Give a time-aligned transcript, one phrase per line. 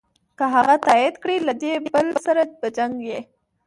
[0.37, 3.19] که هغه تایید کړې له دې بل سره په جنګ یې.